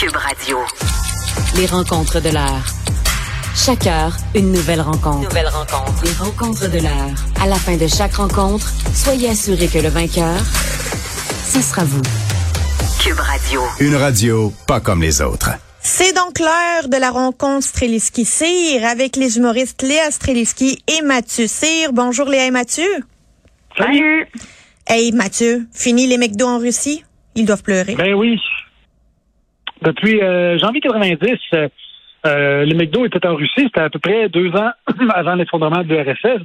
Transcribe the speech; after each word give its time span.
Cube 0.00 0.16
Radio. 0.16 0.56
Les 1.56 1.66
rencontres 1.66 2.22
de 2.22 2.30
l'heure. 2.30 2.64
Chaque 3.54 3.86
heure, 3.86 4.16
une 4.34 4.50
nouvelle 4.50 4.80
rencontre. 4.80 5.28
Nouvelle 5.28 5.48
rencontre. 5.48 6.02
Les 6.02 6.12
rencontres 6.12 6.70
de 6.70 6.78
l'heure. 6.78 7.14
À 7.38 7.46
la 7.46 7.56
fin 7.56 7.76
de 7.76 7.86
chaque 7.86 8.14
rencontre, 8.14 8.72
soyez 8.94 9.28
assurés 9.28 9.68
que 9.68 9.76
le 9.76 9.90
vainqueur, 9.90 10.38
ce 11.44 11.60
sera 11.60 11.84
vous. 11.84 12.00
Cube 12.98 13.18
Radio. 13.18 13.60
Une 13.78 13.94
radio 13.94 14.50
pas 14.66 14.80
comme 14.80 15.02
les 15.02 15.20
autres. 15.20 15.50
C'est 15.82 16.14
donc 16.14 16.38
l'heure 16.38 16.88
de 16.88 16.96
la 16.96 17.10
rencontre 17.10 17.66
Streliski-Cyr 17.66 18.82
avec 18.86 19.16
les 19.16 19.36
humoristes 19.36 19.82
Léa 19.82 20.10
Streliski 20.10 20.82
et 20.88 21.02
Mathieu 21.02 21.46
Cyr. 21.46 21.92
Bonjour 21.92 22.26
Léa 22.26 22.46
et 22.46 22.50
Mathieu. 22.50 22.88
Salut. 23.76 24.26
Hey 24.86 25.12
Mathieu, 25.12 25.66
fini 25.74 26.06
les 26.06 26.16
McDo 26.16 26.46
en 26.46 26.58
Russie? 26.58 27.04
Ils 27.34 27.44
doivent 27.44 27.62
pleurer. 27.62 27.96
Ben 27.96 28.14
oui. 28.14 28.40
Depuis 29.82 30.20
euh, 30.20 30.58
janvier 30.58 30.80
90, 30.80 31.38
euh, 31.54 31.68
euh, 32.26 32.64
le 32.66 32.74
McDo 32.74 33.06
était 33.06 33.26
en 33.26 33.34
Russie. 33.34 33.52
C'était 33.64 33.80
à 33.80 33.90
peu 33.90 33.98
près 33.98 34.28
deux 34.28 34.50
ans 34.50 34.70
avant 35.14 35.34
l'effondrement 35.34 35.82
de 35.82 35.94
l'URSS. 35.94 36.42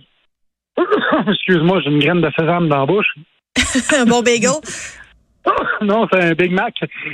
Excuse-moi, 1.28 1.82
j'ai 1.82 1.90
une 1.90 2.00
graine 2.00 2.22
de 2.22 2.32
sésame 2.38 2.68
dans 2.70 2.80
la 2.82 2.86
bouche. 2.86 3.14
Un 3.98 4.06
bon 4.06 4.22
bagel? 4.22 4.50
non, 5.82 6.08
c'est 6.12 6.24
un 6.24 6.34
Big 6.34 6.52
Mac. 6.52 6.74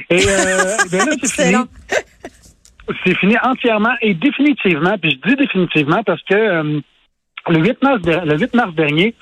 Et 0.10 0.16
euh, 0.16 0.78
ben 0.92 1.06
là, 1.06 1.12
c'est 1.24 1.44
fini. 1.44 1.56
C'est 3.06 3.18
fini 3.18 3.36
entièrement 3.44 3.94
et 4.02 4.14
définitivement. 4.14 4.98
Puis 4.98 5.12
je 5.24 5.30
dis 5.30 5.36
définitivement 5.36 6.02
parce 6.04 6.22
que 6.24 6.34
euh, 6.36 6.80
le 7.50 7.60
8 7.60 7.82
mars, 7.84 8.02
der- 8.02 8.26
le 8.26 8.38
8 8.38 8.54
mars 8.54 8.74
dernier, 8.74 9.16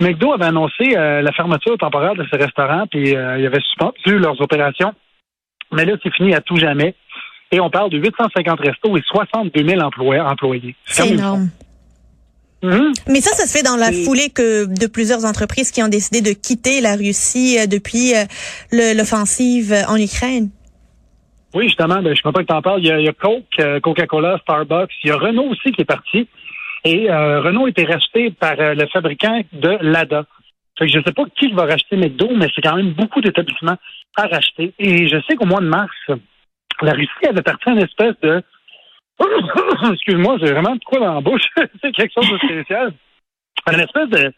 McDo 0.00 0.32
avait 0.32 0.46
annoncé 0.46 0.96
euh, 0.96 1.20
la 1.22 1.32
fermeture 1.32 1.76
temporaire 1.78 2.14
de 2.14 2.24
ce 2.30 2.36
restaurant, 2.38 2.86
puis 2.86 3.14
euh, 3.16 3.38
il 3.38 3.46
avait 3.46 3.60
suspendu 3.60 4.18
leurs 4.18 4.40
opérations. 4.40 4.94
Mais 5.72 5.84
là, 5.84 5.94
c'est 6.02 6.12
fini 6.14 6.34
à 6.34 6.40
tout 6.40 6.56
jamais. 6.56 6.94
Et 7.50 7.60
on 7.60 7.70
parle 7.70 7.90
de 7.90 7.98
850 7.98 8.60
restos 8.60 8.96
et 8.96 9.02
62 9.06 9.66
000 9.66 9.80
employés. 9.80 10.74
C'est 10.84 11.08
énorme. 11.08 11.48
Mhm. 12.62 12.92
Mais 13.08 13.20
ça, 13.20 13.34
ça 13.34 13.46
se 13.46 13.56
fait 13.56 13.62
dans 13.62 13.76
la 13.76 13.92
foulée 13.92 14.30
que 14.30 14.66
de 14.66 14.86
plusieurs 14.88 15.24
entreprises 15.24 15.70
qui 15.70 15.82
ont 15.82 15.88
décidé 15.88 16.20
de 16.20 16.32
quitter 16.32 16.80
la 16.80 16.96
Russie 16.96 17.56
euh, 17.58 17.66
depuis 17.66 18.14
euh, 18.14 18.24
l'offensive 18.94 19.72
en 19.88 19.96
Ukraine. 19.96 20.50
Oui, 21.54 21.64
justement, 21.64 22.02
ben, 22.02 22.10
je 22.10 22.14
suis 22.14 22.22
content 22.22 22.40
que 22.40 22.46
tu 22.46 22.54
en 22.54 22.62
parles. 22.62 22.80
Il 22.80 22.88
y 22.88 22.90
a, 22.90 23.00
il 23.00 23.06
y 23.06 23.08
a 23.08 23.12
Coke, 23.12 23.44
euh, 23.60 23.80
Coca-Cola, 23.80 24.38
Starbucks. 24.42 24.90
Il 25.02 25.08
y 25.08 25.10
a 25.10 25.16
Renault 25.16 25.48
aussi 25.50 25.72
qui 25.72 25.82
est 25.82 25.86
parti. 25.86 26.28
Et 26.84 27.10
euh, 27.10 27.40
Renault 27.40 27.66
a 27.66 27.70
été 27.70 27.84
racheté 27.84 28.30
par 28.30 28.54
euh, 28.58 28.74
le 28.74 28.86
fabricant 28.88 29.40
de 29.52 29.78
Lada. 29.80 30.24
Fait 30.78 30.86
que 30.86 30.92
je 30.92 30.98
ne 30.98 31.02
sais 31.02 31.12
pas 31.12 31.24
qui 31.36 31.50
va 31.52 31.64
racheter 31.64 31.96
McDo, 31.96 32.28
mais 32.36 32.46
c'est 32.54 32.62
quand 32.62 32.76
même 32.76 32.92
beaucoup 32.92 33.20
d'établissements 33.20 33.76
à 34.16 34.22
racheter. 34.22 34.72
Et 34.78 35.08
je 35.08 35.16
sais 35.28 35.36
qu'au 35.36 35.46
mois 35.46 35.60
de 35.60 35.66
mars, 35.66 35.90
la 36.82 36.92
Russie 36.92 37.26
avait 37.28 37.42
parti 37.42 37.70
une 37.70 37.82
espèce 37.82 38.14
de... 38.22 38.42
Excuse-moi, 39.92 40.36
j'ai 40.40 40.52
vraiment 40.52 40.76
de 40.76 40.84
quoi 40.84 41.00
dans 41.00 41.14
la 41.14 41.20
bouche. 41.20 41.42
c'est 41.82 41.92
quelque 41.92 42.12
chose 42.14 42.30
de 42.30 42.38
spécial. 42.38 42.92
Une 43.72 43.80
espèce 43.80 44.08
de, 44.08 44.32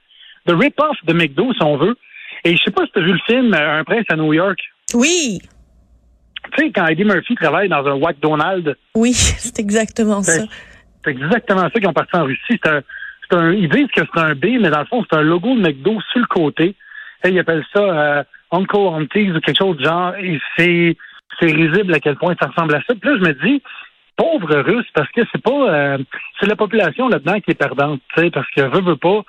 de 0.47 0.55
rip-off 0.55 0.97
de 1.05 1.13
McDo, 1.13 1.53
si 1.53 1.63
on 1.63 1.77
veut. 1.77 1.97
Et 2.45 2.57
je 2.57 2.63
sais 2.65 2.71
pas 2.71 2.87
si 2.87 2.93
tu 2.93 2.99
as 3.01 3.03
vu 3.03 3.13
le 3.13 3.21
film 3.27 3.53
Un 3.53 3.85
prince 3.85 4.07
à 4.09 4.17
New 4.17 4.33
York. 4.33 4.59
Oui, 4.95 5.41
Tu 6.53 6.65
sais, 6.65 6.73
quand 6.73 6.87
Eddie 6.87 7.05
Murphy 7.05 7.35
travaille 7.35 7.69
dans 7.69 7.85
un 7.85 7.99
McDonald's, 7.99 8.75
oui, 8.95 9.13
c'est 9.15 9.59
exactement 9.59 10.23
ça. 10.23 10.33
c'est 10.33 10.49
c'est 11.05 11.13
exactement 11.13 11.63
ça 11.63 11.71
qu'ils 11.71 11.89
ont 11.89 11.93
parti 11.93 12.17
en 12.17 12.25
Russie. 12.25 12.41
C'est 12.49 12.67
un, 12.67 12.83
c'est 13.31 13.37
un- 13.37 13.53
ils 13.53 13.69
disent 13.69 13.89
que 13.95 14.03
c'est 14.13 14.21
un 14.21 14.35
B, 14.35 14.59
mais 14.61 14.71
dans 14.71 14.81
le 14.81 14.87
fond, 14.87 15.05
c'est 15.09 15.19
un 15.19 15.23
logo 15.23 15.55
de 15.55 15.61
McDo 15.61 15.99
sur 16.11 16.21
le 16.21 16.27
côté. 16.27 16.75
Et 17.25 17.29
ils 17.29 17.39
appellent 17.39 17.65
ça 17.75 17.81
euh, 17.81 18.23
Uncle 18.51 18.77
Auntie's 18.77 19.37
ou 19.37 19.41
quelque 19.41 19.59
chose 19.59 19.77
de 19.77 19.85
genre. 19.85 20.15
Et 20.17 20.41
c'est, 20.57 20.97
c'est 21.39 21.53
risible 21.53 21.95
à 21.95 22.01
quel 22.01 22.17
point 22.17 22.35
ça 22.41 22.49
ressemble 22.49 22.75
à 22.75 22.81
ça. 22.87 22.95
Puis 22.95 23.11
là, 23.11 23.17
je 23.17 23.29
me 23.29 23.33
dis, 23.45 23.63
pauvre 24.17 24.57
russe, 24.61 24.87
parce 24.95 25.11
que 25.13 25.23
c'est 25.31 25.43
pas, 25.43 25.71
euh, 25.71 25.99
c'est 26.39 26.49
la 26.49 26.57
population 26.57 27.09
là-dedans 27.09 27.41
qui 27.41 27.51
est 27.51 27.55
perdante, 27.55 28.01
parce 28.15 28.51
que 28.57 28.63
veut, 28.63 28.83
veut 28.83 28.97
pas. 28.97 29.23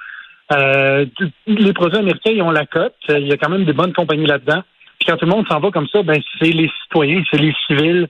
Euh, 0.54 1.06
les 1.48 1.73
produits 1.73 2.00
américains, 2.00 2.32
ils 2.32 2.42
ont 2.42 2.52
la 2.52 2.66
cote. 2.66 2.95
Il 3.10 3.28
y 3.28 3.32
a 3.32 3.38
quand 3.38 3.50
même 3.50 3.66
des 3.66 3.73
bonnes 3.73 3.94
compagnies 3.94 4.26
là-dedans. 4.26 4.64
Puis 5.00 5.08
quand 5.08 5.17
tout 5.17 5.26
le 5.26 5.32
monde 5.32 5.48
s'en 5.48 5.60
va 5.60 5.72
comme 5.72 5.88
ça, 5.88 6.04
ben 6.04 6.22
c'est 6.40 6.52
les 6.52 6.70
citoyens, 6.84 7.23
c'est 7.32 7.40
les 7.40 7.54
civils 7.66 8.08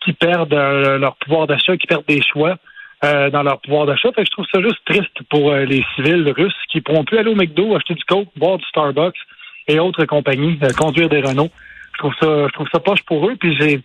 qui 0.00 0.12
perdent 0.12 0.52
euh, 0.52 0.98
leur 0.98 1.16
pouvoir 1.16 1.46
d'achat, 1.46 1.76
qui 1.76 1.86
perdent 1.86 2.06
des 2.06 2.20
choix 2.20 2.56
euh, 3.04 3.30
dans 3.30 3.42
leur 3.42 3.60
pouvoir 3.60 3.86
d'achat. 3.86 4.10
Fait 4.12 4.22
que 4.22 4.26
je 4.26 4.30
trouve 4.30 4.46
ça 4.52 4.62
juste 4.62 4.80
triste 4.86 5.22
pour 5.28 5.52
euh, 5.52 5.64
les 5.64 5.84
civils 5.94 6.32
russes 6.36 6.54
qui 6.70 6.80
pourront 6.80 7.04
plus 7.04 7.18
aller 7.18 7.30
au 7.30 7.34
McDo, 7.34 7.76
acheter 7.76 7.94
du 7.94 8.04
Coke, 8.04 8.28
boire 8.36 8.58
du 8.58 8.64
Starbucks 8.66 9.16
et 9.68 9.78
autres 9.78 10.04
compagnies, 10.06 10.58
euh, 10.62 10.68
conduire 10.76 11.08
des 11.08 11.20
Renault. 11.20 11.50
Je 11.92 11.98
trouve 11.98 12.14
ça, 12.20 12.46
je 12.48 12.52
trouve 12.52 12.66
ça 12.72 12.80
poche 12.80 13.02
pour 13.02 13.28
eux. 13.28 13.36
Puis 13.36 13.56
j'ai, 13.60 13.80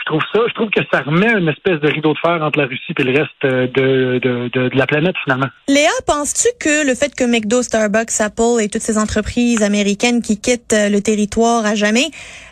je 0.00 0.04
trouve 0.06 0.22
ça, 0.32 0.40
je 0.48 0.54
trouve 0.54 0.70
que 0.70 0.80
ça 0.92 1.00
remet 1.00 1.30
une 1.32 1.48
espèce 1.48 1.78
de 1.80 1.88
rideau 1.88 2.12
de 2.14 2.18
fer 2.18 2.42
entre 2.42 2.58
la 2.58 2.66
Russie 2.66 2.94
et 2.98 3.02
le 3.02 3.18
reste 3.18 3.44
euh, 3.44 3.66
de, 3.68 4.18
de, 4.18 4.48
de, 4.48 4.68
de 4.68 4.76
la 4.76 4.86
planète 4.86 5.14
finalement. 5.24 5.48
Léa, 5.68 5.90
penses-tu 6.06 6.48
que 6.58 6.86
le 6.86 6.94
fait 6.94 7.14
que 7.14 7.24
McDo, 7.24 7.62
Starbucks, 7.62 8.20
Apple 8.20 8.60
et 8.60 8.68
toutes 8.68 8.82
ces 8.82 8.98
entreprises 8.98 9.62
américaines 9.62 10.22
qui 10.22 10.40
quittent 10.40 10.72
euh, 10.72 10.88
le 10.88 11.00
territoire 11.00 11.66
à 11.66 11.74
jamais, 11.74 12.06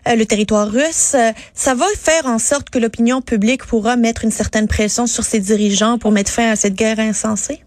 euh, 0.06 0.14
le 0.14 0.26
territoire 0.26 0.70
russe, 0.70 1.16
ça 1.54 1.75
va 1.75 1.87
faire 1.97 2.26
en 2.26 2.38
sorte 2.38 2.70
que 2.70 2.78
l'opinion 2.78 3.22
publique 3.22 3.64
pourra 3.64 3.97
mettre 3.97 4.25
une 4.25 4.31
certaine 4.31 4.69
pression 4.69 5.06
sur 5.06 5.25
ses 5.25 5.41
dirigeants 5.41 5.98
pour 5.98 6.12
mettre 6.12 6.31
fin 6.31 6.50
à 6.50 6.56
cette 6.56 6.75
guerre 6.75 7.00
insensée? 7.00 7.60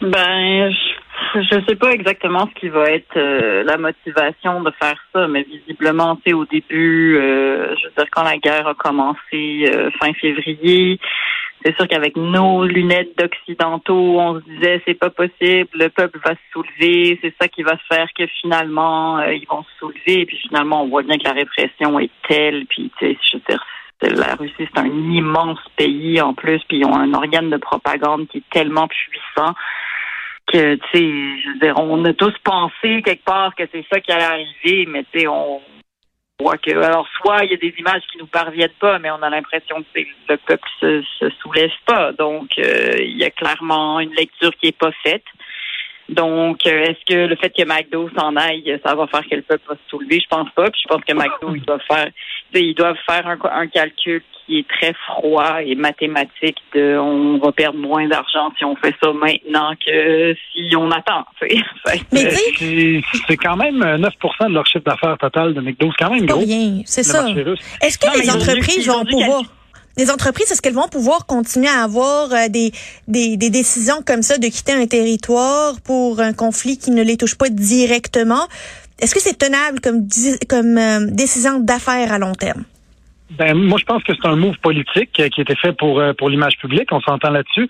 Ben, 0.00 0.70
je, 0.70 1.01
je 1.34 1.64
sais 1.66 1.76
pas 1.76 1.92
exactement 1.92 2.46
ce 2.48 2.60
qui 2.60 2.68
va 2.68 2.90
être 2.90 3.16
euh, 3.16 3.62
la 3.64 3.78
motivation 3.78 4.62
de 4.62 4.70
faire 4.80 4.96
ça, 5.12 5.28
mais 5.28 5.42
visiblement, 5.42 6.16
tu 6.16 6.22
sais, 6.26 6.32
au 6.32 6.44
début, 6.44 7.16
euh, 7.16 7.74
je 7.76 7.86
veux 7.86 7.92
dire, 7.96 8.06
quand 8.10 8.22
la 8.22 8.38
guerre 8.38 8.66
a 8.66 8.74
commencé 8.74 9.70
euh, 9.72 9.90
fin 10.00 10.12
février, 10.14 10.98
c'est 11.64 11.76
sûr 11.76 11.86
qu'avec 11.86 12.16
nos 12.16 12.64
lunettes 12.64 13.16
d'occidentaux, 13.16 14.20
on 14.20 14.40
se 14.40 14.44
disait 14.44 14.82
c'est 14.84 14.98
pas 14.98 15.10
possible, 15.10 15.68
le 15.74 15.88
peuple 15.88 16.18
va 16.24 16.32
se 16.32 16.40
soulever, 16.52 17.18
c'est 17.22 17.34
ça 17.40 17.48
qui 17.48 17.62
va 17.62 17.76
faire 17.88 18.08
que 18.16 18.26
finalement 18.40 19.18
euh, 19.18 19.32
ils 19.32 19.46
vont 19.46 19.62
se 19.62 19.78
soulever, 19.78 20.22
et 20.22 20.26
puis 20.26 20.38
finalement 20.38 20.82
on 20.82 20.88
voit 20.88 21.02
bien 21.02 21.18
que 21.18 21.24
la 21.24 21.32
répression 21.32 21.98
est 22.00 22.10
telle, 22.28 22.66
puis 22.66 22.90
tu 22.98 23.06
sais, 23.06 23.18
je 23.30 23.36
veux 23.36 23.42
dire, 23.48 23.64
la 24.02 24.34
Russie, 24.34 24.54
c'est 24.58 24.78
un 24.78 24.86
immense 24.86 25.60
pays 25.76 26.20
en 26.20 26.34
plus, 26.34 26.60
puis 26.68 26.78
ils 26.78 26.84
ont 26.84 26.96
un 26.96 27.14
organe 27.14 27.50
de 27.50 27.56
propagande 27.56 28.26
qui 28.28 28.38
est 28.38 28.50
tellement 28.50 28.88
puissant 28.88 29.54
que, 30.52 30.74
tu 30.92 31.42
sais, 31.62 31.72
on 31.76 32.04
a 32.04 32.12
tous 32.12 32.34
pensé 32.44 33.02
quelque 33.02 33.24
part 33.24 33.54
que 33.54 33.64
c'est 33.72 33.84
ça 33.90 34.00
qui 34.00 34.12
allait 34.12 34.24
arriver, 34.24 34.86
mais 34.86 35.04
tu 35.12 35.20
sais, 35.20 35.26
on 35.26 35.60
voit 36.40 36.58
que, 36.58 36.70
alors, 36.70 37.08
soit 37.20 37.44
il 37.44 37.52
y 37.52 37.54
a 37.54 37.56
des 37.56 37.74
images 37.78 38.02
qui 38.10 38.18
nous 38.18 38.26
parviennent 38.26 38.68
pas, 38.80 38.98
mais 38.98 39.10
on 39.10 39.22
a 39.22 39.30
l'impression 39.30 39.82
que 39.82 40.00
le 40.28 40.36
peuple 40.36 40.68
se, 40.80 41.02
se 41.18 41.30
soulève 41.40 41.70
pas. 41.86 42.12
Donc, 42.12 42.50
euh, 42.58 42.96
il 42.98 43.16
y 43.16 43.24
a 43.24 43.30
clairement 43.30 44.00
une 44.00 44.12
lecture 44.14 44.52
qui 44.56 44.68
est 44.68 44.78
pas 44.78 44.92
faite. 45.02 45.24
Donc, 46.08 46.66
euh, 46.66 46.84
est-ce 46.84 47.04
que 47.06 47.26
le 47.26 47.36
fait 47.36 47.50
que 47.50 47.64
McDo 47.64 48.10
s'en 48.16 48.36
aille, 48.36 48.78
ça 48.84 48.94
va 48.94 49.06
faire 49.06 49.26
que 49.28 49.36
le 49.36 49.42
peuple 49.42 49.64
va 49.68 49.76
se 49.76 49.88
soulever? 49.88 50.20
Je 50.20 50.28
pense 50.28 50.50
pas. 50.50 50.70
Puis 50.70 50.82
je 50.82 50.88
pense 50.88 51.04
que 51.04 51.14
McDo, 51.14 51.54
ils 51.54 51.62
doivent 51.62 51.80
faire, 51.88 52.08
ils 52.60 52.74
doivent 52.74 52.96
faire 53.08 53.26
un, 53.26 53.38
un 53.50 53.66
calcul 53.66 54.22
qui 54.46 54.58
est 54.58 54.68
très 54.68 54.92
froid 55.06 55.62
et 55.64 55.74
mathématique 55.74 56.58
de 56.74 56.98
on 56.98 57.38
va 57.38 57.52
perdre 57.52 57.78
moins 57.78 58.06
d'argent 58.08 58.50
si 58.58 58.64
on 58.64 58.74
fait 58.76 58.94
ça 59.02 59.12
maintenant 59.12 59.72
que 59.86 60.34
si 60.52 60.74
on 60.76 60.90
attend. 60.90 61.24
tu 61.40 61.48
sais. 61.48 61.62
Fait 61.86 61.98
que, 61.98 62.04
Mais 62.12 62.26
euh, 62.26 62.30
tu 62.30 62.36
sais, 62.36 62.52
C'est 62.58 63.18
c'est 63.28 63.36
quand 63.36 63.56
même 63.56 63.82
euh, 63.82 63.98
9% 63.98 64.48
de 64.48 64.54
leur 64.54 64.66
chiffre 64.66 64.84
d'affaires 64.84 65.16
total 65.18 65.54
de 65.54 65.60
McDo. 65.60 65.90
C'est 65.96 66.04
quand 66.04 66.12
même 66.12 66.26
gros. 66.26 66.40
rien, 66.40 66.82
c'est 66.86 67.02
ça. 67.02 67.26
Est-ce 67.80 67.98
que 67.98 68.06
Non, 68.06 68.12
les 68.20 68.30
entreprises 68.30 68.88
vont 68.88 69.04
pouvoir... 69.04 69.42
Les 69.98 70.10
entreprises, 70.10 70.50
est-ce 70.50 70.62
qu'elles 70.62 70.72
vont 70.72 70.88
pouvoir 70.88 71.26
continuer 71.26 71.68
à 71.68 71.82
avoir 71.82 72.32
euh, 72.32 72.48
des, 72.48 72.72
des, 73.08 73.36
des 73.36 73.50
décisions 73.50 73.96
comme 74.06 74.22
ça 74.22 74.38
de 74.38 74.46
quitter 74.46 74.72
un 74.72 74.86
territoire 74.86 75.74
pour 75.82 76.20
un 76.20 76.32
conflit 76.32 76.78
qui 76.78 76.92
ne 76.92 77.02
les 77.02 77.18
touche 77.18 77.34
pas 77.36 77.50
directement? 77.50 78.48
Est-ce 79.00 79.14
que 79.14 79.20
c'est 79.20 79.38
tenable 79.38 79.80
comme, 79.80 80.06
comme 80.48 80.78
euh, 80.78 81.06
décision 81.10 81.60
d'affaires 81.60 82.12
à 82.12 82.18
long 82.18 82.32
terme? 82.32 82.64
Ben, 83.38 83.54
moi, 83.54 83.78
je 83.78 83.84
pense 83.84 84.02
que 84.04 84.12
c'est 84.14 84.28
un 84.28 84.36
move 84.36 84.58
politique 84.58 85.18
euh, 85.18 85.28
qui 85.28 85.40
a 85.40 85.42
été 85.42 85.54
fait 85.56 85.72
pour, 85.72 86.00
euh, 86.00 86.12
pour 86.12 86.28
l'image 86.28 86.56
publique. 86.58 86.92
On 86.92 87.00
s'entend 87.00 87.30
là-dessus. 87.30 87.66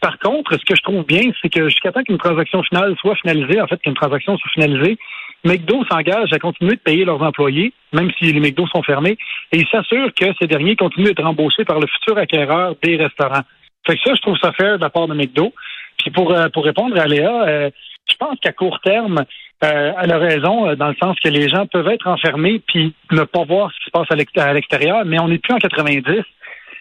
Par 0.00 0.18
contre, 0.18 0.58
ce 0.58 0.64
que 0.64 0.74
je 0.74 0.82
trouve 0.82 1.04
bien, 1.06 1.30
c'est 1.40 1.48
que 1.48 1.68
jusqu'à 1.68 1.92
temps 1.92 2.02
qu'une 2.02 2.18
transaction 2.18 2.62
finale 2.64 2.94
soit 3.00 3.14
finalisée, 3.16 3.60
en 3.60 3.66
fait, 3.66 3.80
qu'une 3.80 3.94
transaction 3.94 4.36
soit 4.36 4.50
finalisée, 4.50 4.98
McDo 5.44 5.84
s'engage 5.88 6.32
à 6.32 6.38
continuer 6.38 6.72
de 6.72 6.80
payer 6.80 7.04
leurs 7.04 7.22
employés, 7.22 7.72
même 7.92 8.10
si 8.18 8.32
les 8.32 8.40
McDo 8.40 8.66
sont 8.66 8.82
fermés, 8.82 9.16
et 9.52 9.58
il 9.58 9.66
s'assure 9.68 10.12
que 10.12 10.26
ces 10.40 10.46
derniers 10.46 10.76
continuent 10.76 11.06
d'être 11.06 11.24
embauchés 11.24 11.64
par 11.64 11.78
le 11.78 11.86
futur 11.86 12.18
acquéreur 12.18 12.74
des 12.82 12.96
restaurants. 12.96 13.42
Fait 13.86 13.94
que 13.94 14.00
ça, 14.04 14.14
je 14.14 14.20
trouve 14.20 14.36
ça 14.38 14.52
fair 14.52 14.76
de 14.76 14.82
la 14.82 14.90
part 14.90 15.06
de 15.06 15.14
McDo. 15.14 15.54
Puis 15.98 16.10
pour, 16.10 16.34
pour 16.52 16.64
répondre 16.64 16.98
à 17.00 17.06
Léa, 17.06 17.70
je 18.10 18.16
pense 18.16 18.38
qu'à 18.40 18.52
court 18.52 18.80
terme, 18.80 19.24
euh, 19.64 19.92
elle 20.02 20.12
a 20.12 20.18
raison, 20.18 20.68
euh, 20.68 20.76
dans 20.76 20.88
le 20.88 20.96
sens 21.02 21.18
que 21.20 21.28
les 21.28 21.48
gens 21.48 21.66
peuvent 21.66 21.88
être 21.88 22.06
enfermés 22.06 22.60
puis 22.66 22.94
ne 23.12 23.22
pas 23.24 23.44
voir 23.44 23.70
ce 23.72 23.78
qui 23.78 23.84
se 23.86 23.90
passe 23.90 24.10
à 24.10 24.16
l'ext- 24.16 24.38
à 24.38 24.52
l'extérieur, 24.52 25.04
mais 25.04 25.18
on 25.18 25.28
n'est 25.28 25.38
plus 25.38 25.54
en 25.54 25.58
90. 25.58 26.22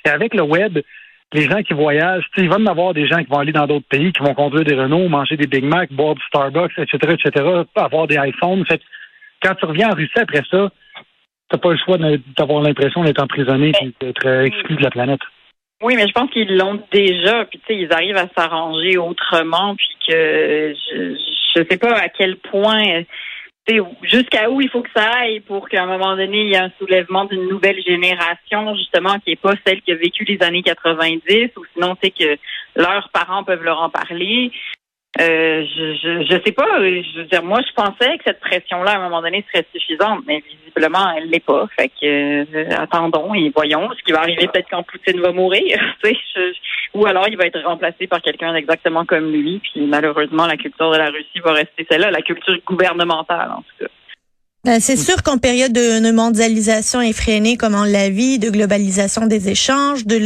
Et 0.06 0.10
avec 0.10 0.33
le 0.33 0.44
web, 0.44 0.80
les 1.33 1.50
gens 1.50 1.62
qui 1.63 1.74
voyagent, 1.74 2.25
tu 2.33 2.39
sais, 2.39 2.45
il 2.45 2.50
va 2.50 2.57
y 2.57 2.62
en 2.62 2.68
avoir 2.68 2.94
des 2.94 3.07
gens 3.07 3.18
qui 3.18 3.30
vont 3.30 3.39
aller 3.39 3.51
dans 3.51 3.66
d'autres 3.66 3.88
pays, 3.89 4.12
qui 4.12 4.24
vont 4.24 4.33
conduire 4.33 4.63
des 4.63 4.75
Renault, 4.75 5.07
manger 5.10 5.38
des 5.38 5.48
Big 5.48 5.63
Mac, 5.63 5.92
boire 5.92 6.16
du 6.16 6.22
Starbucks, 6.27 6.77
etc., 6.77 6.98
etc., 7.13 7.45
avoir 7.75 8.07
des 8.07 8.18
iPhones. 8.18 8.66
Fait 8.66 8.81
quand 9.42 9.56
tu 9.56 9.66
reviens 9.66 9.89
en 9.89 9.95
Russie 9.95 10.19
après 10.19 10.44
ça, 10.50 10.69
t'as 11.50 11.57
pas 11.57 11.72
le 11.72 11.77
choix 11.77 11.98
d'avoir 12.38 12.62
l'impression 12.62 13.04
d'être 13.04 13.22
emprisonné 13.22 13.72
et 13.81 13.94
d'être 14.01 14.25
exclu 14.45 14.75
de 14.75 14.83
la 14.83 14.89
planète. 14.89 15.19
Oui, 15.81 15.95
mais 15.95 16.07
je 16.07 16.13
pense 16.13 16.31
qu'ils 16.31 16.56
l'ont 16.56 16.81
déjà, 16.92 17.45
puis 17.45 17.60
tu 17.60 17.66
sais, 17.68 17.80
ils 17.80 17.92
arrivent 17.92 18.18
à 18.18 18.30
s'arranger 18.36 18.98
autrement, 18.98 19.75
puis 19.75 19.89
que 20.07 20.74
je, 20.74 21.16
je 21.56 21.63
sais 21.69 21.77
pas 21.77 21.95
à 21.95 22.10
quel 22.10 22.38
point 22.38 23.04
jusqu'à 24.04 24.50
où 24.50 24.62
il 24.62 24.69
faut 24.69 24.81
que 24.81 24.89
ça 24.95 25.10
aille 25.19 25.39
pour 25.42 25.68
qu'à 25.68 25.83
un 25.83 25.88
moment 25.88 26.16
donné, 26.16 26.42
il 26.42 26.50
y 26.50 26.54
ait 26.54 26.57
un 26.57 26.72
soulèvement 26.77 27.25
d'une 27.25 27.48
nouvelle 27.48 27.81
génération, 27.83 28.75
justement, 28.75 29.18
qui 29.19 29.31
n'est 29.31 29.36
pas 29.36 29.54
celle 29.66 29.81
qui 29.81 29.92
a 29.92 29.95
vécu 29.95 30.24
les 30.24 30.42
années 30.44 30.62
90, 30.62 31.50
ou 31.57 31.66
sinon, 31.74 31.95
c'est 32.01 32.12
que 32.12 32.38
leurs 32.75 33.10
parents 33.12 33.44
peuvent 33.44 33.63
leur 33.63 33.81
en 33.81 33.89
parler. 33.89 34.51
Euh, 35.22 35.64
je, 35.66 35.94
je, 35.96 36.26
je 36.26 36.42
sais 36.46 36.52
pas. 36.52 36.80
Je 36.80 37.20
veux 37.20 37.26
dire, 37.26 37.44
moi, 37.44 37.62
je 37.66 37.74
pensais 37.74 38.18
que 38.18 38.24
cette 38.26 38.42
pression-là, 38.42 38.92
à 38.92 38.98
un 38.98 39.04
moment 39.04 39.22
donné, 39.22 39.46
serait 39.52 39.66
suffisante, 39.74 40.24
mais 40.28 40.44
visiblement, 40.46 41.14
elle 41.16 41.30
l'est 41.30 41.44
pas. 41.44 41.68
Fait 41.78 41.90
que 41.90 42.04
euh, 42.04 42.78
attendons 42.78 43.34
et 43.34 43.50
voyons 43.56 43.90
ce 43.98 44.04
qui 44.04 44.12
va 44.12 44.20
arriver. 44.20 44.48
Peut-être 44.48 44.70
quand 44.70 44.84
Poutine 44.84 45.22
va 45.22 45.32
mourir, 45.32 45.80
ou 46.94 47.06
alors 47.06 47.28
il 47.30 47.38
va 47.38 47.46
être 47.46 47.62
remplacé 47.62 48.08
par 48.08 48.22
quelqu'un 48.22 48.54
d'exactement 48.54 49.06
comme 49.06 49.32
lui. 49.32 49.60
Puis 49.60 49.86
malheureusement, 49.86 50.48
la 50.48 50.58
culture 50.58 50.92
de 50.92 50.98
la 50.98 51.10
Russie 51.10 51.40
va 51.44 51.54
rester 51.54 51.88
celle-là, 51.90 52.12
la 52.12 52.22
culture 52.22 52.58
gouvernementale 52.66 53.52
en 53.52 53.62
tout 53.62 53.86
cas. 53.86 53.92
Ben, 54.66 54.80
c'est 54.82 54.98
sûr 54.98 55.22
qu'en 55.22 55.38
période 55.38 55.72
de, 55.72 56.10
mondialisation 56.10 57.00
effrénée 57.00 57.56
comme 57.56 57.76
on 57.76 57.84
l'a 57.84 58.10
vu, 58.10 58.40
de 58.40 58.50
globalisation 58.50 59.28
des 59.28 59.48
échanges, 59.48 60.08
de, 60.08 60.18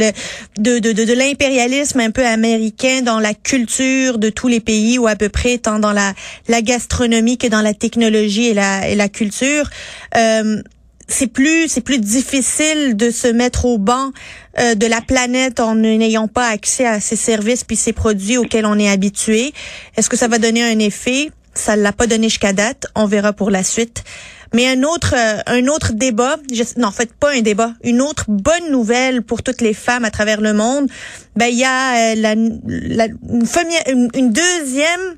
l'impérialisme 1.12 2.00
un 2.00 2.10
peu 2.10 2.24
américain 2.24 3.02
dans 3.02 3.20
la 3.20 3.34
culture 3.34 4.16
de 4.16 4.30
tous 4.30 4.48
les 4.48 4.60
pays 4.60 4.98
ou 4.98 5.06
à 5.06 5.14
peu 5.14 5.28
près 5.28 5.58
tant 5.58 5.78
dans 5.78 5.92
la, 5.92 6.14
gastronomie 6.62 7.36
que 7.36 7.48
dans 7.48 7.60
la 7.60 7.74
technologie 7.74 8.46
et 8.46 8.54
la, 8.54 8.88
et 8.88 8.94
la 8.94 9.10
culture, 9.10 9.68
euh, 10.16 10.62
c'est 11.06 11.26
plus 11.26 11.68
c'est 11.68 11.82
plus 11.82 11.98
difficile 11.98 12.96
de 12.96 13.10
se 13.10 13.28
mettre 13.28 13.66
au 13.66 13.76
banc 13.76 14.10
euh, 14.58 14.74
de 14.74 14.86
la 14.86 15.02
planète 15.02 15.60
en 15.60 15.74
n'ayant 15.74 16.28
pas 16.28 16.46
accès 16.46 16.86
à 16.86 16.98
ces 16.98 17.16
services 17.16 17.64
puis 17.64 17.76
ces 17.76 17.92
produits 17.92 18.38
auxquels 18.38 18.64
on 18.64 18.78
est 18.78 18.88
habitué. 18.88 19.52
Est-ce 19.98 20.08
que 20.08 20.16
ça 20.16 20.28
va 20.28 20.38
donner 20.38 20.62
un 20.62 20.78
effet? 20.78 21.30
Ça 21.54 21.76
l'a 21.76 21.92
pas 21.92 22.06
donné 22.06 22.28
jusqu'à 22.28 22.52
date. 22.52 22.86
On 22.94 23.06
verra 23.06 23.32
pour 23.32 23.50
la 23.50 23.62
suite. 23.62 24.04
Mais 24.52 24.66
un 24.66 24.82
autre, 24.82 25.14
euh, 25.16 25.40
un 25.46 25.66
autre 25.68 25.92
débat, 25.92 26.36
non, 26.76 26.88
en 26.88 26.92
fait 26.92 27.12
pas 27.12 27.32
un 27.32 27.40
débat, 27.40 27.72
une 27.84 28.00
autre 28.00 28.24
bonne 28.28 28.70
nouvelle 28.70 29.22
pour 29.22 29.42
toutes 29.42 29.60
les 29.60 29.74
femmes 29.74 30.04
à 30.04 30.10
travers 30.10 30.40
le 30.40 30.52
monde. 30.52 30.88
Ben 31.36 31.46
il 31.46 31.58
y 31.58 31.64
a 31.64 32.12
euh, 32.12 32.14
la, 32.16 32.32
une, 32.32 34.08
une, 34.14 34.32
deuxième 34.32 35.16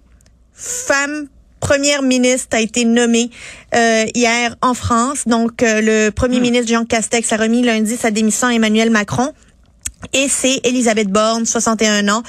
femme 0.52 1.28
première 1.60 2.02
ministre 2.02 2.56
a 2.56 2.60
été 2.60 2.84
nommée 2.84 3.30
euh, 3.74 4.04
hier 4.14 4.54
en 4.60 4.74
France. 4.74 5.26
Donc 5.26 5.62
le 5.62 6.10
premier 6.10 6.38
hmm. 6.38 6.42
ministre 6.42 6.68
Jean 6.68 6.84
Castex 6.84 7.32
a 7.32 7.38
remis 7.38 7.62
lundi 7.62 7.96
sa 7.96 8.10
démission 8.10 8.48
à 8.48 8.52
Emmanuel 8.52 8.90
Macron. 8.90 9.32
Et 10.12 10.28
c'est 10.28 10.60
Elisabeth 10.64 11.08
Borne, 11.08 11.46
61 11.46 12.08
ans, 12.08 12.22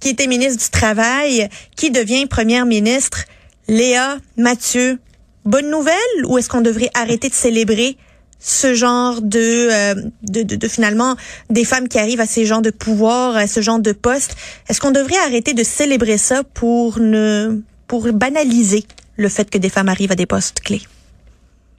qui 0.00 0.08
était 0.08 0.26
ministre 0.26 0.64
du 0.64 0.70
Travail, 0.70 1.48
qui 1.76 1.90
devient 1.90 2.26
première 2.26 2.66
ministre. 2.66 3.26
Léa, 3.68 4.16
Mathieu, 4.36 4.98
bonne 5.44 5.70
nouvelle 5.70 5.94
ou 6.26 6.38
est-ce 6.38 6.48
qu'on 6.48 6.62
devrait 6.62 6.90
arrêter 6.94 7.28
de 7.28 7.34
célébrer 7.34 7.96
ce 8.40 8.72
genre 8.72 9.20
de, 9.20 9.68
euh, 9.70 9.94
de, 10.22 10.42
de, 10.42 10.68
finalement 10.68 11.16
des 11.50 11.64
femmes 11.64 11.88
qui 11.88 11.98
arrivent 11.98 12.20
à 12.20 12.26
ces 12.26 12.46
genres 12.46 12.62
de 12.62 12.70
pouvoir, 12.70 13.36
à 13.36 13.46
ce 13.46 13.60
genre 13.60 13.78
de 13.78 13.92
poste? 13.92 14.36
Est-ce 14.68 14.80
qu'on 14.80 14.90
devrait 14.90 15.18
arrêter 15.26 15.54
de 15.54 15.62
célébrer 15.64 16.18
ça 16.18 16.42
pour 16.44 16.98
ne 16.98 17.60
pour 17.86 18.10
banaliser 18.12 18.84
le 19.16 19.28
fait 19.28 19.50
que 19.50 19.58
des 19.58 19.70
femmes 19.70 19.88
arrivent 19.88 20.12
à 20.12 20.16
des 20.16 20.26
postes 20.26 20.60
clés? 20.60 20.82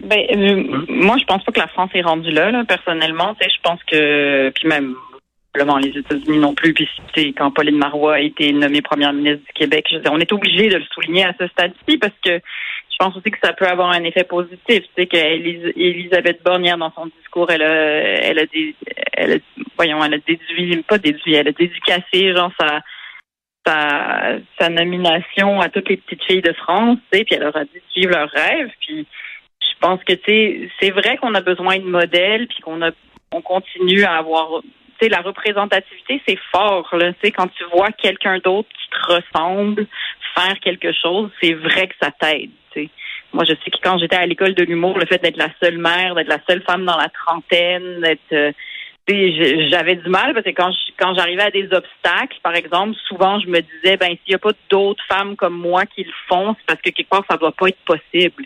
Ben, 0.04 0.20
euh, 0.32 0.64
moi, 0.90 1.18
je 1.20 1.26
pense 1.26 1.44
pas 1.44 1.52
que 1.52 1.60
la 1.60 1.68
France 1.68 1.90
est 1.94 2.02
rendue 2.02 2.32
là, 2.32 2.52
là 2.52 2.64
personnellement. 2.68 3.36
Je 3.42 3.62
pense 3.64 3.80
que, 3.84 4.50
puis 4.50 4.68
même 4.68 4.96
les 5.56 5.98
États-Unis 5.98 6.40
non 6.40 6.54
plus. 6.54 6.74
Puis 6.74 7.34
quand 7.34 7.52
Pauline 7.52 7.78
Marois 7.78 8.16
a 8.16 8.20
été 8.20 8.52
nommée 8.52 8.82
première 8.82 9.14
ministre 9.14 9.46
du 9.46 9.54
Québec, 9.54 9.88
je 9.92 9.98
on 10.10 10.20
est 10.20 10.32
obligé 10.32 10.70
de 10.70 10.78
le 10.78 10.86
souligner 10.94 11.26
à 11.26 11.34
ce 11.40 11.48
stade-ci 11.48 11.98
parce 11.98 12.14
que 12.24 12.36
je 12.40 13.06
pense 13.06 13.16
aussi 13.16 13.32
que 13.32 13.38
ça 13.42 13.54
peut 13.54 13.68
avoir 13.68 13.92
un 13.92 14.04
effet 14.04 14.24
positif. 14.24 14.60
Tu 14.68 14.90
sais 14.98 15.08
qu'Elisabeth 15.08 16.44
Bornière, 16.44 16.78
dans 16.78 16.92
son 16.92 17.08
discours, 17.08 17.50
elle 17.50 17.62
a, 17.62 17.74
elle 17.74 18.40
a, 18.40 18.44
elle 19.14 19.34
a, 19.34 19.38
voyons, 19.78 20.04
elle 20.04 20.16
a 20.16 20.18
déduit, 20.18 20.84
pas 20.84 20.98
déduit, 20.98 21.34
elle 21.34 21.48
a 21.48 21.52
dédicacé 21.52 22.34
genre 22.36 22.52
sa 22.60 22.82
sa, 23.66 24.38
sa 24.60 24.70
nomination 24.70 25.60
à 25.60 25.70
toutes 25.70 25.90
les 25.90 25.98
petites 25.98 26.24
filles 26.24 26.42
de 26.42 26.54
France, 26.54 26.98
tu 27.12 27.20
sais, 27.20 27.26
puis 27.26 27.36
elle 27.36 27.42
leur 27.42 27.56
a 27.56 27.66
dit 27.66 27.76
de 27.76 27.92
suivre 27.92 28.12
leurs 28.12 28.30
rêves. 28.30 28.72
Puis 28.80 29.06
je 29.62 29.80
pense 29.80 30.04
que 30.04 30.14
tu 30.14 30.24
sais, 30.26 30.70
c'est 30.80 30.92
vrai 30.92 31.18
qu'on 31.18 31.36
a 31.36 31.42
besoin 31.42 31.78
de 31.78 31.84
modèles, 31.84 32.48
puis 32.48 32.60
qu'on 32.62 32.82
a 32.82 32.92
on 33.32 33.42
continue 33.42 34.04
à 34.04 34.18
avoir 34.18 34.62
la 35.08 35.22
représentativité, 35.22 36.22
c'est 36.28 36.40
fort. 36.52 36.90
Là, 36.94 37.14
quand 37.24 37.48
tu 37.48 37.64
vois 37.74 37.92
quelqu'un 37.92 38.40
d'autre 38.40 38.68
qui 38.70 38.90
te 38.90 39.14
ressemble 39.14 39.88
faire 40.36 40.60
quelque 40.60 40.92
chose, 40.92 41.30
c'est 41.42 41.54
vrai 41.54 41.88
que 41.88 41.96
ça 42.02 42.12
t'aide. 42.12 42.52
Moi, 43.32 43.44
je 43.46 43.54
sais 43.54 43.72
que 43.72 43.78
quand 43.84 44.00
j'étais 44.00 44.16
à 44.16 44.26
l'école 44.26 44.56
de 44.56 44.64
l'humour, 44.64 44.98
le 44.98 45.06
fait 45.06 45.22
d'être 45.22 45.38
la 45.38 45.50
seule 45.62 45.78
mère, 45.78 46.16
d'être 46.16 46.28
la 46.28 46.40
seule 46.50 46.64
femme 46.64 46.84
dans 46.84 46.98
la 46.98 47.10
trentaine, 47.10 48.02
d'être 48.02 48.34
euh, 48.34 48.52
j'avais 49.70 49.96
du 49.96 50.10
mal 50.10 50.34
parce 50.34 50.46
que 50.46 50.52
quand 50.52 50.72
quand 50.98 51.16
j'arrivais 51.16 51.44
à 51.44 51.52
des 51.52 51.66
obstacles, 51.66 52.38
par 52.44 52.56
exemple, 52.56 52.96
souvent 53.08 53.40
je 53.40 53.48
me 53.48 53.62
disais 53.62 53.98
ben 53.98 54.10
s'il 54.10 54.30
n'y 54.30 54.36
a 54.36 54.40
pas 54.40 54.52
d'autres 54.70 55.04
femmes 55.08 55.36
comme 55.36 55.58
moi 55.58 55.86
qui 55.86 56.04
le 56.04 56.12
font, 56.28 56.56
c'est 56.60 56.66
parce 56.66 56.82
que 56.82 56.90
quelque 56.90 57.10
part 57.10 57.24
ça 57.30 57.38
doit 57.38 57.52
pas 57.52 57.70
être 57.70 57.80
possible. 57.86 58.44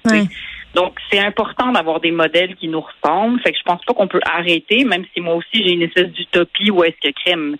Donc, 0.73 0.97
c'est 1.11 1.19
important 1.19 1.71
d'avoir 1.71 1.99
des 1.99 2.11
modèles 2.11 2.55
qui 2.55 2.67
nous 2.67 2.81
ressemblent. 2.81 3.39
Fait 3.41 3.51
que 3.51 3.57
je 3.57 3.63
pense 3.63 3.83
pas 3.85 3.93
qu'on 3.93 4.07
peut 4.07 4.21
arrêter, 4.25 4.85
même 4.85 5.05
si 5.13 5.21
moi 5.21 5.35
aussi 5.35 5.63
j'ai 5.63 5.71
une 5.71 5.83
espèce 5.83 6.07
d'utopie 6.07 6.71
où 6.71 6.83
est-ce 6.83 6.97
que 7.07 7.13
crème, 7.13 7.57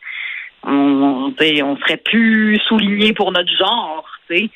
on, 0.63 1.33
on, 1.39 1.77
serait 1.77 1.98
plus 1.98 2.57
souligné 2.68 3.13
pour 3.13 3.31
notre 3.31 3.51
genre, 3.56 4.07
tu 4.30 4.50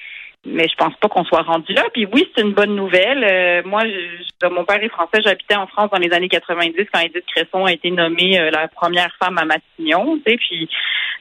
Mais 0.46 0.68
je 0.68 0.76
pense 0.76 0.96
pas 0.96 1.08
qu'on 1.08 1.26
soit 1.26 1.44
rendu 1.44 1.72
là. 1.74 1.84
Puis 1.94 2.08
oui, 2.12 2.28
c'est 2.34 2.42
une 2.42 2.54
bonne 2.54 2.76
nouvelle. 2.76 3.24
Euh, 3.24 3.62
moi, 3.66 3.82
je, 3.84 4.48
mon 4.48 4.66
père 4.66 4.82
est 4.82 4.90
français. 4.90 5.22
J'habitais 5.24 5.56
en 5.56 5.68
France 5.68 5.92
dans 5.92 6.00
les 6.00 6.12
années 6.12 6.30
90 6.30 6.74
quand 6.92 7.00
Edith 7.00 7.26
Cresson 7.36 7.66
a 7.66 7.74
été 7.74 7.92
nommée 7.92 8.40
euh, 8.40 8.50
la 8.50 8.68
première 8.70 9.14
femme 9.22 9.38
à 9.38 9.46
Matignon, 9.46 10.18
tu 10.26 10.32
sais, 10.32 10.38
puis 10.38 10.70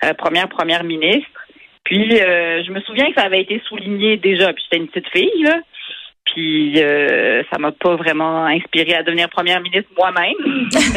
euh, 0.05 0.15
première 0.15 0.49
première 0.49 0.85
ministre. 0.85 1.29
Puis 1.85 2.17
je 2.17 2.73
me 2.73 2.81
souviens 2.81 3.07
que 3.11 3.15
ça 3.15 3.27
avait 3.27 3.43
été 3.43 3.63
souligné 3.69 4.17
déjà. 4.17 4.53
Puis 4.53 4.65
j'étais 4.65 4.83
une 4.83 4.89
petite 4.89 5.09
fille 5.11 5.43
là. 5.43 5.61
Puis 6.33 6.83
euh, 6.83 7.43
ça 7.51 7.59
m'a 7.59 7.73
pas 7.73 7.97
vraiment 7.97 8.47
inspiré 8.47 8.95
à 8.95 9.03
devenir 9.03 9.29
première 9.31 9.61
ministre 9.61 9.91
moi-même. 9.97 10.35
c'est 10.73 10.91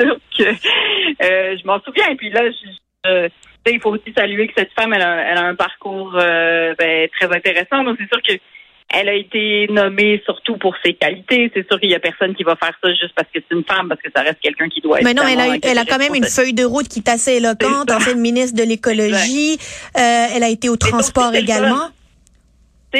sûr 0.00 0.16
que 0.36 0.44
euh, 0.44 1.56
je 1.56 1.66
m'en 1.66 1.80
souviens. 1.80 2.08
Et 2.10 2.16
puis 2.16 2.30
là, 2.30 2.42
je, 2.50 3.28
il 3.72 3.80
faut 3.80 3.90
aussi 3.90 4.12
saluer 4.16 4.48
que 4.48 4.54
cette 4.56 4.72
femme, 4.72 4.92
elle 4.92 5.02
a, 5.02 5.44
un 5.44 5.54
parcours 5.54 6.12
euh, 6.16 6.74
ben, 6.78 7.08
très 7.18 7.34
intéressant. 7.34 7.84
Donc 7.84 7.96
c'est 7.98 8.08
sûr 8.08 8.22
que 8.22 8.40
elle 8.88 9.08
a 9.08 9.14
été 9.14 9.66
nommée 9.68 10.22
surtout 10.24 10.56
pour 10.58 10.76
ses 10.84 10.94
qualités. 10.94 11.50
C'est 11.52 11.66
sûr 11.66 11.80
qu'il 11.80 11.90
y 11.90 11.94
a 11.94 11.98
personne 11.98 12.36
qui 12.36 12.44
va 12.44 12.54
faire 12.54 12.72
ça 12.80 12.88
juste 12.90 13.14
parce 13.16 13.26
que 13.34 13.40
c'est 13.40 13.56
une 13.56 13.64
femme, 13.64 13.88
parce 13.88 14.00
que 14.00 14.08
ça 14.14 14.22
reste 14.22 14.38
quelqu'un 14.40 14.68
qui 14.68 14.80
doit 14.80 15.00
être. 15.00 15.04
Mais 15.04 15.12
non, 15.12 15.24
elle 15.26 15.40
a, 15.40 15.56
elle 15.60 15.78
a 15.78 15.84
quand 15.84 15.98
même 15.98 16.14
une 16.14 16.24
feuille 16.24 16.54
de 16.54 16.64
route 16.64 16.86
qui 16.86 17.00
est 17.00 17.08
assez 17.08 17.34
éloquente. 17.34 17.90
Ancienne 17.90 18.20
ministre 18.20 18.56
de 18.56 18.66
l'écologie. 18.66 19.58
Euh, 19.96 20.26
elle 20.34 20.42
a 20.42 20.48
été 20.48 20.68
au 20.68 20.76
transport 20.76 21.34
également 21.34 21.88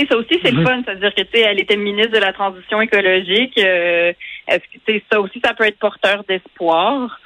ça 0.08 0.16
aussi, 0.16 0.38
c'est 0.42 0.50
le 0.50 0.60
mhm. 0.60 0.66
fun. 0.66 0.82
C'est-à-dire 0.84 1.14
que, 1.14 1.22
tu 1.22 1.28
sais, 1.34 1.40
elle 1.40 1.60
était 1.60 1.76
ministre 1.76 2.12
de 2.12 2.18
la 2.18 2.32
Transition 2.32 2.80
écologique. 2.80 3.58
Euh, 3.58 4.12
est-ce 4.48 4.58
que, 4.58 4.78
tu 4.86 4.94
sais, 4.94 5.02
ça 5.10 5.20
aussi, 5.20 5.40
ça 5.44 5.54
peut 5.54 5.64
être 5.64 5.78
porteur 5.78 6.24
d'espoir. 6.28 7.20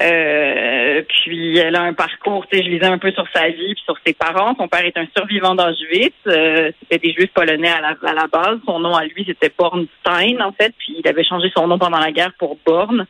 Euh, 0.00 1.02
puis 1.08 1.56
elle 1.56 1.76
a 1.76 1.82
un 1.82 1.92
parcours, 1.92 2.44
tu 2.48 2.56
sais, 2.56 2.64
je 2.64 2.68
lisais 2.68 2.86
un 2.86 2.98
peu 2.98 3.12
sur 3.12 3.26
sa 3.32 3.46
vie 3.48 3.74
puis 3.74 3.82
sur 3.84 3.96
ses 4.04 4.12
parents. 4.12 4.56
Son 4.58 4.66
père 4.66 4.84
est 4.84 4.98
un 4.98 5.06
survivant 5.16 5.54
d'Auschwitz. 5.54 6.12
Euh, 6.26 6.72
c'était 6.80 6.98
des 6.98 7.12
Juifs 7.12 7.32
polonais 7.32 7.70
à 7.70 7.80
la, 7.80 8.10
à 8.10 8.12
la 8.12 8.26
base. 8.26 8.58
Son 8.66 8.80
nom 8.80 8.94
à 8.94 9.04
lui, 9.04 9.24
c'était 9.24 9.52
Bornstein, 9.56 10.42
en 10.42 10.52
fait. 10.52 10.74
Puis 10.78 10.96
il 10.98 11.08
avait 11.08 11.24
changé 11.24 11.48
son 11.56 11.68
nom 11.68 11.78
pendant 11.78 12.00
la 12.00 12.10
guerre 12.10 12.32
pour 12.38 12.58
Born. 12.66 13.06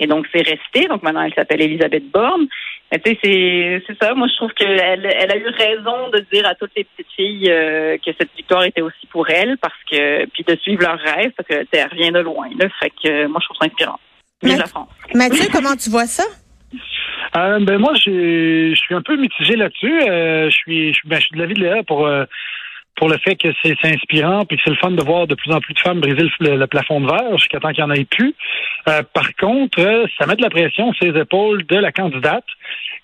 Et 0.00 0.06
donc, 0.06 0.26
c'est 0.32 0.46
resté. 0.46 0.86
Donc, 0.88 1.02
maintenant, 1.02 1.22
elle 1.22 1.34
s'appelle 1.34 1.60
Elisabeth 1.60 2.10
Borne. 2.10 2.46
Mais 2.90 2.98
tu 3.00 3.10
sais, 3.22 3.82
c'est 3.86 3.98
ça. 4.00 4.14
Moi, 4.14 4.28
je 4.28 4.36
trouve 4.36 4.52
qu'elle 4.52 4.80
elle 4.80 5.30
a 5.30 5.36
eu 5.36 5.48
raison 5.48 6.08
de 6.10 6.24
dire 6.32 6.46
à 6.46 6.54
toutes 6.54 6.70
les 6.76 6.84
petites 6.84 7.12
filles 7.14 7.50
euh, 7.50 7.96
que 7.98 8.10
cette 8.18 8.34
victoire 8.36 8.64
était 8.64 8.80
aussi 8.80 9.06
pour 9.10 9.28
elle, 9.28 9.58
parce 9.58 9.74
que 9.90 10.26
puis 10.26 10.44
de 10.44 10.56
suivre 10.56 10.82
leur 10.82 10.98
rêve, 10.98 11.32
parce 11.36 11.48
que 11.48 11.66
elle 11.70 11.88
revient 11.88 12.12
de 12.12 12.20
loin. 12.20 12.48
Là, 12.58 12.68
fait 12.80 12.90
que 12.90 13.26
moi, 13.26 13.40
je 13.42 13.46
trouve 13.46 13.58
ça 13.60 13.66
inspirant. 13.66 14.00
Vive 14.42 14.58
la 14.58 14.66
France. 14.66 14.88
Mathieu, 15.14 15.48
comment 15.52 15.76
tu 15.76 15.90
vois 15.90 16.06
ça? 16.06 16.24
Euh, 17.36 17.58
ben 17.60 17.78
moi, 17.78 17.92
je 17.94 18.74
suis 18.74 18.94
un 18.94 19.02
peu 19.02 19.16
mitigé 19.16 19.56
là-dessus. 19.56 20.00
Euh, 20.02 20.48
je 20.50 20.56
suis, 20.56 20.94
je, 20.94 21.00
ben, 21.04 21.16
je 21.16 21.26
suis 21.26 21.36
de 21.36 21.40
l'avis 21.40 21.54
de 21.54 21.60
Léa 21.60 21.82
pour 21.82 22.06
euh, 22.06 22.24
pour 22.98 23.08
le 23.08 23.16
fait 23.18 23.36
que 23.36 23.48
c'est 23.62 23.76
inspirant 23.84 24.44
puis 24.44 24.56
que 24.56 24.62
c'est 24.64 24.70
le 24.70 24.76
fun 24.76 24.90
de 24.90 25.02
voir 25.02 25.26
de 25.26 25.36
plus 25.36 25.52
en 25.52 25.60
plus 25.60 25.72
de 25.72 25.78
femmes 25.78 26.00
briser 26.00 26.28
le, 26.40 26.66
plafond 26.66 27.00
de 27.00 27.06
verre 27.06 27.38
jusqu'à 27.38 27.60
temps 27.60 27.70
qu'il 27.70 27.84
n'y 27.84 27.90
en 27.90 27.94
ait 27.94 28.04
plus. 28.04 28.34
Euh, 28.88 29.02
par 29.14 29.34
contre, 29.36 29.80
euh, 29.80 30.06
ça 30.18 30.26
met 30.26 30.34
de 30.34 30.42
la 30.42 30.50
pression 30.50 30.92
sur 30.92 31.10
les 31.10 31.20
épaules 31.20 31.64
de 31.64 31.76
la 31.76 31.92
candidate. 31.92 32.44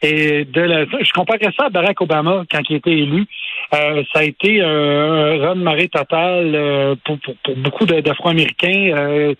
Et 0.02 0.44
de 0.44 0.60
la, 0.60 0.84
je 0.84 1.12
comparais 1.12 1.50
ça 1.56 1.66
à 1.66 1.70
Barack 1.70 2.00
Obama 2.00 2.44
quand 2.50 2.60
il 2.68 2.76
était 2.76 2.90
élu. 2.90 3.24
Euh, 3.72 4.02
ça 4.12 4.20
a 4.20 4.24
été 4.24 4.60
un 4.60 5.38
run 5.38 5.54
marée 5.54 5.88
total 5.88 6.96
pour, 7.04 7.18
pour, 7.20 7.34
pour, 7.42 7.56
beaucoup 7.56 7.86
d'Afro-Américains. 7.86 9.34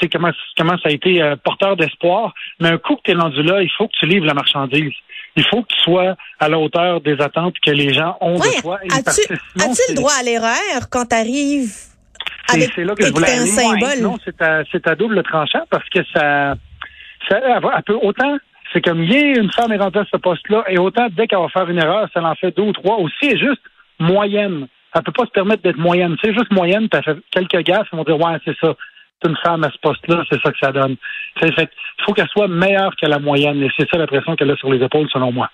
Sais 0.00 0.08
comment, 0.08 0.30
comment 0.56 0.78
ça 0.78 0.88
a 0.88 0.92
été 0.92 1.22
porteur 1.44 1.76
d'espoir. 1.76 2.34
Mais 2.60 2.68
un 2.68 2.78
coup 2.78 2.96
que 2.96 3.02
tu 3.04 3.10
es 3.12 3.14
rendu 3.14 3.42
là, 3.42 3.62
il 3.62 3.70
faut 3.76 3.86
que 3.86 3.92
tu 3.98 4.06
livres 4.06 4.26
la 4.26 4.34
marchandise 4.34 4.92
il 5.38 5.46
faut 5.48 5.62
que 5.62 5.68
tu 5.68 5.80
sois 5.82 6.16
à 6.40 6.48
la 6.48 6.58
hauteur 6.58 7.00
des 7.00 7.20
attentes 7.20 7.54
que 7.64 7.70
les 7.70 7.92
gens 7.94 8.16
ont 8.20 8.34
de 8.34 8.60
toi. 8.60 8.78
As-tu 8.90 9.32
as 9.32 9.90
le 9.90 9.94
droit 9.94 10.12
à 10.18 10.22
l'erreur 10.22 10.90
quand 10.90 11.06
tu 11.06 11.14
arrives 11.14 11.72
avec 12.48 12.72
C'est 12.74 12.84
là 12.84 12.94
que 12.94 13.06
je 13.06 13.12
voulais 13.12 13.38
un 13.38 13.46
symbole? 13.46 14.02
non, 14.02 14.16
c'est 14.24 14.40
à, 14.42 14.62
à, 14.90 14.94
double 14.94 15.22
tranchant 15.22 15.64
parce 15.70 15.88
que 15.90 16.00
ça, 16.12 16.54
ça 17.28 17.40
elle 17.40 17.82
peut 17.86 17.98
autant 18.02 18.38
c'est 18.72 18.82
comme 18.82 19.02
il 19.02 19.12
y 19.12 19.16
a 19.16 19.38
une 19.38 19.50
femme 19.52 19.72
est 19.72 19.78
rentrée 19.78 20.00
à 20.00 20.06
ce 20.12 20.18
poste-là, 20.18 20.64
et 20.68 20.78
autant 20.78 21.08
dès 21.10 21.26
qu'elle 21.26 21.38
va 21.38 21.48
faire 21.48 21.70
une 21.70 21.78
erreur, 21.78 22.06
ça 22.12 22.22
en 22.22 22.34
fait 22.34 22.54
deux 22.54 22.64
ou 22.64 22.72
trois. 22.72 22.96
Aussi, 22.98 23.14
elle 23.22 23.36
est 23.36 23.38
juste 23.38 23.62
moyenne. 23.98 24.66
Elle 24.94 25.02
peut 25.02 25.12
pas 25.12 25.24
se 25.24 25.30
permettre 25.30 25.62
d'être 25.62 25.78
moyenne. 25.78 26.16
C'est 26.22 26.34
juste 26.34 26.52
moyenne, 26.52 26.86
puis 26.88 27.00
elle 27.06 27.14
fait 27.14 27.20
quelques 27.30 27.66
gaffes, 27.66 27.88
ils 27.92 27.96
vont 27.96 28.04
dire 28.04 28.20
Ouais, 28.20 28.36
c'est 28.44 28.56
ça 28.60 28.74
une 29.24 29.36
femme 29.42 29.64
à 29.64 29.70
ce 29.70 29.78
poste-là, 29.78 30.24
c'est 30.30 30.40
ça 30.40 30.52
que 30.52 30.58
ça 30.58 30.72
donne. 30.72 30.96
il 31.42 31.68
faut 32.04 32.12
qu'elle 32.12 32.28
soit 32.28 32.48
meilleure 32.48 32.94
que 32.96 33.06
la 33.06 33.18
moyenne, 33.18 33.62
et 33.62 33.68
c'est 33.76 33.88
ça 33.90 33.98
la 33.98 34.06
pression 34.06 34.36
qu'elle 34.36 34.50
a 34.50 34.56
sur 34.56 34.72
les 34.72 34.84
épaules, 34.84 35.08
selon 35.12 35.32
moi. 35.32 35.50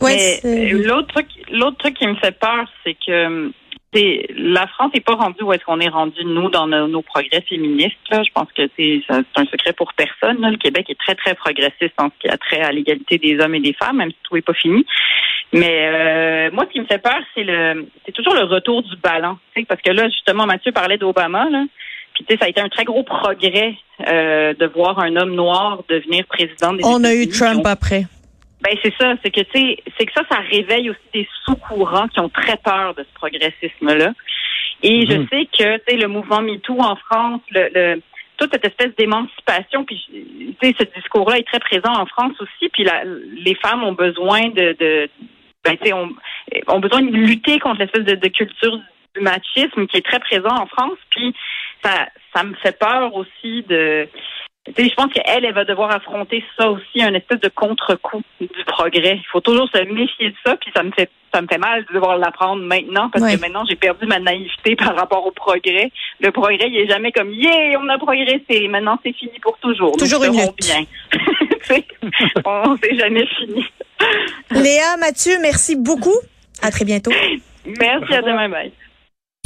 Ouais, 0.00 0.40
l'autre 0.44 1.08
truc, 1.08 1.26
l'autre 1.50 1.78
truc 1.78 1.94
qui 1.94 2.06
me 2.06 2.14
fait 2.16 2.38
peur, 2.38 2.70
c'est 2.84 2.94
que 2.94 3.50
la 3.94 4.66
France 4.66 4.92
n'est 4.94 5.00
pas 5.00 5.14
rendue 5.14 5.42
où 5.42 5.52
est-ce 5.52 5.64
qu'on 5.64 5.80
est 5.80 5.88
rendu 5.88 6.24
nous 6.24 6.50
dans 6.50 6.66
nos, 6.66 7.02
progrès 7.02 7.40
féministes. 7.48 7.96
Je 8.10 8.30
pense 8.34 8.48
que 8.52 8.68
c'est 8.76 9.02
un 9.10 9.44
secret 9.46 9.72
pour 9.72 9.92
personne. 9.94 10.38
Le 10.42 10.56
Québec 10.56 10.90
est 10.90 10.98
très 10.98 11.14
très 11.14 11.34
progressiste 11.34 11.94
en 11.98 12.10
ce 12.10 12.20
qui 12.20 12.28
a 12.28 12.36
trait 12.36 12.60
à 12.60 12.70
l'égalité 12.70 13.18
des 13.18 13.40
hommes 13.40 13.54
et 13.54 13.60
des 13.60 13.72
femmes, 13.72 13.96
même 13.96 14.10
si 14.10 14.16
tout 14.24 14.34
n'est 14.34 14.42
pas 14.42 14.54
fini. 14.54 14.84
Mais 15.52 15.88
euh, 15.88 16.50
moi, 16.52 16.66
ce 16.68 16.72
qui 16.72 16.80
me 16.80 16.86
fait 16.86 17.02
peur, 17.02 17.18
c'est 17.34 17.44
le, 17.44 17.88
c'est 18.04 18.12
toujours 18.12 18.34
le 18.34 18.44
retour 18.44 18.82
du 18.82 18.96
ballon. 18.96 19.38
Parce 19.66 19.80
que 19.80 19.90
là, 19.90 20.08
justement, 20.10 20.44
Mathieu 20.44 20.72
parlait 20.72 20.98
d'Obama. 20.98 21.48
Là. 21.48 21.64
Puis 22.18 22.24
tu 22.26 22.34
sais, 22.34 22.40
ça 22.40 22.46
a 22.46 22.48
été 22.48 22.60
un 22.60 22.68
très 22.68 22.84
gros 22.84 23.04
progrès 23.04 23.76
euh, 24.08 24.52
de 24.52 24.66
voir 24.66 24.98
un 24.98 25.14
homme 25.14 25.36
noir 25.36 25.84
devenir 25.88 26.26
président 26.26 26.72
des 26.72 26.84
On 26.84 27.04
a 27.04 27.14
eu 27.14 27.28
Trump 27.28 27.64
après. 27.64 28.06
Ben 28.60 28.76
c'est 28.82 28.92
ça, 29.00 29.14
c'est 29.22 29.30
que 29.30 29.42
tu 29.42 29.76
c'est 29.96 30.04
que 30.04 30.12
ça, 30.12 30.22
ça 30.28 30.38
réveille 30.50 30.90
aussi 30.90 30.98
des 31.14 31.28
sous-courants 31.44 32.08
qui 32.08 32.18
ont 32.18 32.28
très 32.28 32.56
peur 32.56 32.94
de 32.94 33.04
ce 33.04 33.14
progressisme-là. 33.14 34.14
Et 34.82 35.06
je 35.06 35.14
mhm. 35.14 35.28
sais 35.30 35.46
que 35.46 35.76
tu 35.76 35.82
sais 35.86 35.96
le 35.96 36.08
mouvement 36.08 36.42
MeToo 36.42 36.80
en 36.80 36.96
France, 36.96 37.40
le, 37.52 38.02
toute 38.36 38.52
cette 38.52 38.66
espèce 38.66 38.96
d'émancipation, 38.96 39.84
puis 39.84 40.04
tu 40.10 40.56
sais 40.60 40.74
ce 40.76 40.84
discours-là 41.00 41.38
est 41.38 41.46
très 41.46 41.60
présent 41.60 41.92
en 41.92 42.06
France 42.06 42.34
aussi. 42.40 42.68
Puis 42.72 42.82
la, 42.82 43.04
les 43.04 43.54
femmes 43.54 43.84
ont 43.84 43.92
besoin 43.92 44.40
de, 44.48 44.76
de 44.80 45.08
ben 45.64 45.76
tu 45.76 45.86
sais 45.86 45.92
ont, 45.92 46.10
ont 46.66 46.80
besoin 46.80 47.02
de 47.02 47.12
lutter 47.12 47.60
contre 47.60 47.78
l'espèce 47.78 48.06
de, 48.06 48.16
de 48.16 48.28
culture 48.28 48.76
du 49.14 49.22
machisme 49.22 49.86
qui 49.86 49.98
est 49.98 50.04
très 50.04 50.18
présent 50.18 50.50
en 50.50 50.66
France. 50.66 50.98
Puis 51.10 51.32
ça, 51.82 52.08
ça 52.34 52.42
me 52.42 52.54
fait 52.54 52.78
peur 52.78 53.14
aussi 53.14 53.62
de. 53.68 54.08
Tu 54.64 54.74
sais, 54.74 54.90
je 54.90 54.94
pense 54.94 55.12
qu'elle, 55.12 55.44
elle 55.46 55.54
va 55.54 55.64
devoir 55.64 55.90
affronter 55.90 56.44
ça 56.58 56.70
aussi, 56.70 57.02
un 57.02 57.14
espèce 57.14 57.40
de 57.40 57.48
contre-coup 57.48 58.22
du 58.40 58.64
progrès. 58.66 59.16
Il 59.16 59.26
faut 59.32 59.40
toujours 59.40 59.68
se 59.72 59.82
méfier 59.84 60.30
de 60.30 60.36
ça, 60.44 60.56
puis 60.56 60.70
ça 60.74 60.82
me 60.82 60.90
fait 60.92 61.08
ça 61.32 61.42
me 61.42 61.46
fait 61.46 61.58
mal 61.58 61.84
de 61.84 61.94
devoir 61.94 62.16
l'apprendre 62.16 62.62
maintenant 62.62 63.10
parce 63.10 63.24
que 63.24 63.38
maintenant 63.40 63.64
j'ai 63.68 63.76
perdu 63.76 64.06
ma 64.06 64.18
naïveté 64.18 64.76
par 64.76 64.96
rapport 64.96 65.26
au 65.26 65.30
progrès. 65.30 65.90
Le 66.20 66.30
progrès, 66.30 66.68
il 66.68 66.76
est 66.76 66.88
jamais 66.88 67.12
comme 67.12 67.32
yeah, 67.32 67.78
on 67.78 67.88
a 67.88 67.98
progressé, 67.98 68.68
maintenant 68.68 68.98
c'est 69.04 69.12
fini 69.12 69.38
pour 69.40 69.58
toujours. 69.58 69.96
Toujours 69.96 70.24
une 70.24 70.32
lutte. 70.32 70.56
bien. 70.58 70.84
on 72.44 72.76
jamais 72.98 73.26
fini. 73.26 73.66
Léa, 74.50 74.96
Mathieu, 74.98 75.32
merci 75.40 75.76
beaucoup. 75.76 76.16
À 76.62 76.70
très 76.70 76.84
bientôt. 76.84 77.12
Merci, 77.66 78.14
à 78.14 78.22
demain, 78.22 78.48
bye. 78.48 78.72